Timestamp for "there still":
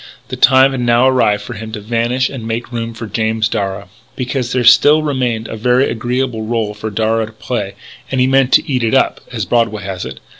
4.51-5.03